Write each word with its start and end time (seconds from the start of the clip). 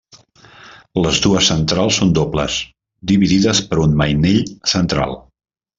Les 1.05 1.19
dues 1.25 1.49
centrals 1.51 1.99
són 2.01 2.15
dobles, 2.19 2.57
dividides 3.13 3.65
per 3.71 3.83
un 3.87 3.97
mainell 4.05 4.43
central. 4.77 5.19